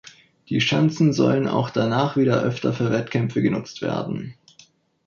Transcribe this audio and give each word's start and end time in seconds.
Die 0.49 0.61
Schanzen 0.61 1.13
sollen 1.13 1.47
auch 1.47 1.69
danach 1.69 2.17
wieder 2.17 2.41
öfter 2.41 2.73
für 2.73 2.89
Wettkämpfe 2.89 3.43
genutzt 3.43 3.83
werden. 3.83 4.33